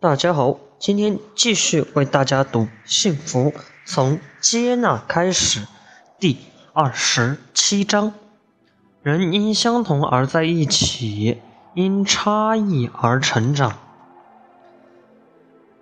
[0.00, 3.54] 大家好，今天继续为大家读《幸福
[3.84, 5.60] 从接纳开始》
[6.18, 6.38] 第
[6.72, 8.12] 二十七章：
[9.02, 11.40] 人因相同而在一起，
[11.74, 13.78] 因差异而成长。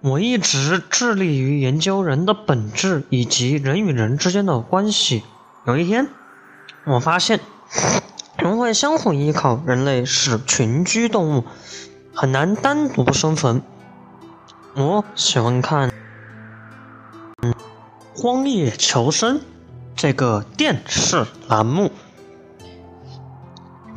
[0.02, 5.22] 我一直致力于研究人的本质以及人与人之间的关系。
[5.66, 6.08] 有一天，
[6.84, 7.40] 我发现
[8.36, 11.44] 人会相互依靠，人类是群居动物，
[12.14, 13.62] 很难单独生存。
[14.74, 15.90] 我喜欢看
[18.14, 19.38] 《荒野求生》
[19.96, 21.90] 这个电视栏目，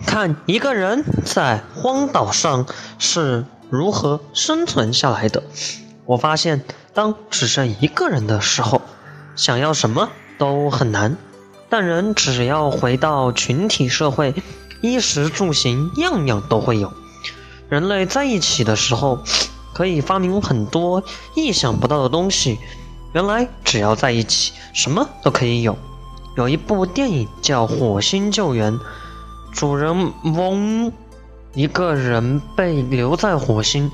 [0.05, 2.65] 看一个人在荒岛上
[2.99, 5.43] 是如何生存下来的。
[6.05, 8.81] 我发现，当只剩一个人的时候，
[9.35, 11.17] 想要什么都很难；
[11.69, 14.35] 但人只要回到群体社会，
[14.81, 16.93] 衣食住行样样都会有。
[17.73, 19.17] 人类在一起的时候。
[19.73, 22.59] 可以发明很多意想不到的东西。
[23.11, 25.75] 原来只要在一起，什么都可以有。
[26.35, 28.73] 有一部电影叫《火星救援》，
[29.51, 30.91] 主人翁
[31.55, 33.91] 一个人被留在火星，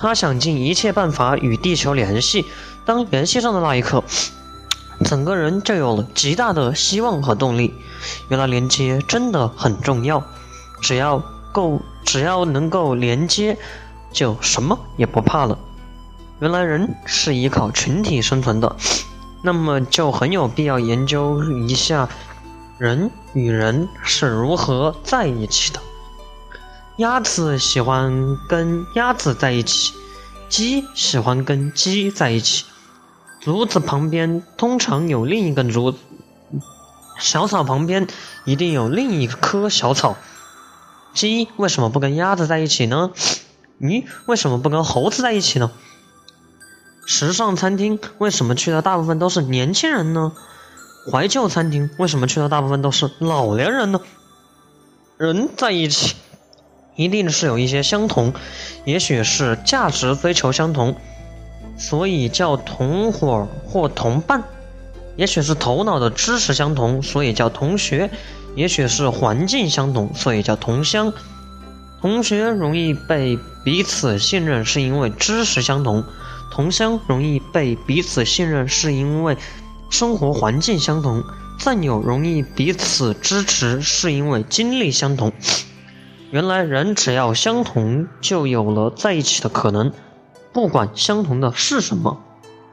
[0.00, 2.44] 他想尽一切办法与地球联系。
[2.84, 4.02] 当联系上的那一刻，
[5.06, 7.72] 整个人就有了极大的希望和动力。
[8.28, 10.24] 原来连接真的很重要，
[10.80, 13.56] 只要够，只要能够连接。
[14.14, 15.58] 就什么也不怕了。
[16.38, 18.76] 原来人是依靠群体生存的，
[19.42, 22.10] 那么就很有必要研究一下
[22.76, 25.80] 人与人是如何在一起的。
[26.98, 29.94] 鸭子喜欢跟鸭子在一起，
[30.50, 32.66] 鸡喜欢跟鸡在一起。
[33.40, 35.98] 竹子旁边通常有另一根竹子，
[37.18, 38.06] 小草旁边
[38.44, 40.18] 一定有另一棵小草。
[41.14, 43.10] 鸡为什么不跟鸭子在一起呢？
[43.80, 45.70] 咦，为什么不跟猴子在一起呢？
[47.06, 50.32] 时尚餐厅为什么去的大部分都是年轻人呢？
[51.10, 54.00] 怀旧餐厅为什么去的大部分都是老年人呢？
[55.18, 56.14] 人在一起，
[56.94, 58.32] 一定是有一些相同，
[58.84, 60.96] 也许是价值追求相同，
[61.76, 64.42] 所以叫同伙或同伴；
[65.16, 68.08] 也许是头脑的知识相同，所以叫同学；
[68.54, 71.12] 也许是环境相同，所以叫同乡。
[72.00, 76.02] 同学容易被彼此信任，是因为知识相同；
[76.50, 79.36] 同乡容易被彼此信任，是因为
[79.88, 81.22] 生活环境相同；
[81.58, 85.32] 战友容易彼此支持，是因为经历相同。
[86.30, 89.92] 原来人只要相同，就有了在一起的可能，
[90.52, 92.20] 不管相同的是什么。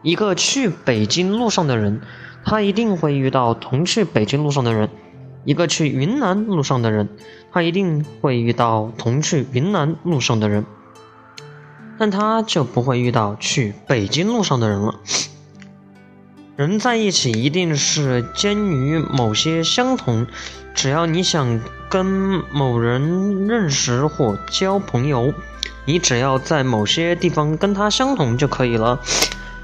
[0.02, 2.02] 一个去北京路上的人，
[2.44, 4.90] 他一定会遇到同去北京路上的人。
[5.46, 7.10] 一个去云南路上的人，
[7.52, 10.66] 他一定会遇到同去云南路上的人，
[11.98, 15.00] 但他就不会遇到去北京路上的人了。
[16.56, 20.28] 人在一起一定是基于某些相同，
[20.76, 22.06] 只要你想跟
[22.52, 25.34] 某人认识或交朋友，
[25.86, 29.00] 你只要在某些地方跟他相同就可以了。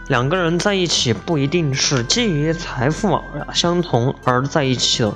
[0.07, 3.21] 两个人在一起不一定是基于财富
[3.53, 5.13] 相同而在一起的。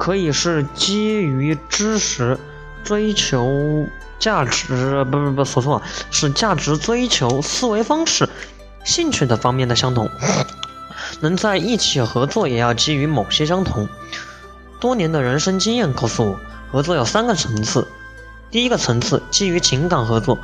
[0.00, 2.38] 可以是基于知识、
[2.82, 3.86] 追求
[4.18, 8.26] 价值，不不不，说错了，是价值追求、思维方式、
[8.82, 10.08] 兴趣的方面的相同。
[11.20, 13.86] 能在一起合作，也要基于某些相同。
[14.80, 16.40] 多年的人生经验告诉我，
[16.72, 17.86] 合作有三个层次。
[18.50, 20.38] 第一个层次基于情感合作，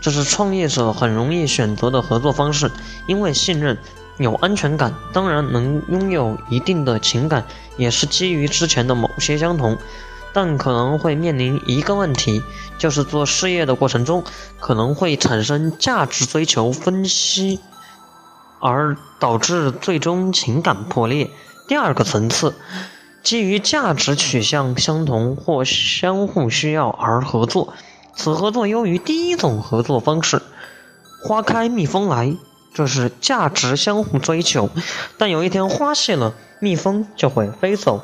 [0.00, 2.70] 这是创业者很容易选择的合作方式，
[3.06, 3.76] 因为信任。
[4.18, 7.44] 有安全感，当然能拥有一定的情感，
[7.76, 9.78] 也是基于之前的某些相同，
[10.32, 12.42] 但可能会面临一个问题，
[12.78, 14.22] 就是做事业的过程中
[14.60, 17.58] 可能会产生价值追求分析，
[18.60, 21.30] 而导致最终情感破裂。
[21.66, 22.54] 第二个层次，
[23.22, 27.72] 基于价值取向相同或相互需要而合作，
[28.14, 30.42] 此合作优于第一种合作方式。
[31.24, 32.36] 花开蜜蜂来。
[32.74, 34.70] 这是价值相互追求，
[35.18, 38.02] 但有一天花谢了，蜜蜂就会飞走。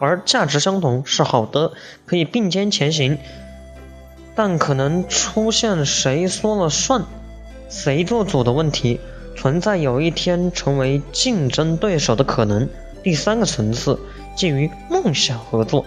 [0.00, 1.72] 而价值相同是好的，
[2.06, 3.18] 可以并肩前行，
[4.34, 7.04] 但可能出现谁说了算、
[7.68, 9.00] 谁做主的问题，
[9.36, 12.68] 存在有一天成为竞争对手的可能。
[13.02, 13.98] 第三个层次
[14.36, 15.84] 基于梦想合作，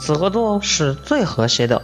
[0.00, 1.82] 此合作是最和谐的。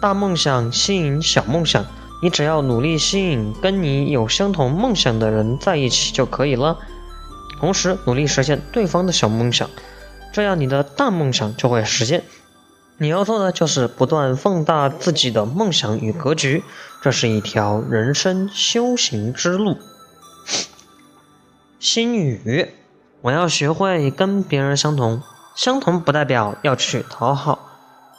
[0.00, 1.86] 大梦想吸引小梦想。
[2.22, 6.78] 你只要努力吸引跟你有相同梦想的人在一起就可以了，
[7.58, 9.68] 同时努力实现对方的小梦想，
[10.32, 12.22] 这样你的大梦想就会实现。
[12.98, 16.62] 你要做的就是不断放大自己的梦想与格局，
[17.02, 19.76] 这是一条人生修行之路。
[21.80, 22.68] 心语：
[23.22, 25.20] 我要学会跟别人相同，
[25.56, 27.58] 相同不代表要去讨好，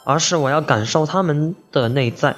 [0.04, 2.36] 而是我要感受他们的内在，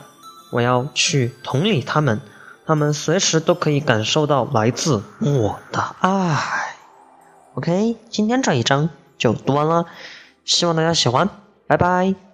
[0.56, 2.22] 我要去同理他们，
[2.66, 6.78] 他们随时都可以感受到来自我的爱。
[7.56, 9.86] OK，今天这一章就读完了，
[10.46, 11.30] 希望大家喜欢，
[11.68, 12.25] 拜拜。